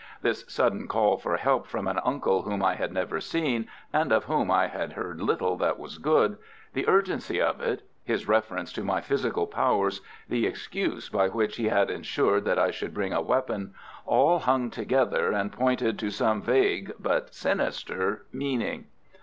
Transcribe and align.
This 0.23 0.45
sudden 0.47 0.87
call 0.87 1.17
for 1.19 1.37
help 1.37 1.67
from 1.67 1.87
an 1.87 1.99
uncle 2.03 2.41
whom 2.41 2.63
I 2.63 2.73
had 2.73 2.91
never 2.91 3.21
seen, 3.21 3.67
and 3.93 4.11
of 4.11 4.23
whom 4.23 4.49
I 4.49 4.65
had 4.65 4.93
heard 4.93 5.21
little 5.21 5.57
that 5.57 5.77
was 5.77 5.99
good, 5.99 6.37
the 6.73 6.87
urgency 6.89 7.39
of 7.39 7.61
it, 7.61 7.83
his 8.03 8.27
reference 8.27 8.73
to 8.73 8.83
my 8.83 8.99
physical 9.01 9.45
powers, 9.45 10.01
the 10.27 10.47
excuse 10.47 11.07
by 11.09 11.27
which 11.29 11.57
he 11.57 11.67
had 11.67 11.91
ensured 11.91 12.45
that 12.45 12.57
I 12.57 12.71
should 12.71 12.95
bring 12.95 13.13
a 13.13 13.21
weapon, 13.21 13.75
all 14.07 14.39
hung 14.39 14.71
together 14.71 15.31
and 15.33 15.51
pointed 15.51 15.99
to 15.99 16.09
some 16.09 16.41
vague 16.41 16.93
but 16.97 17.35
sinister 17.35 18.25
meaning. 18.33 18.87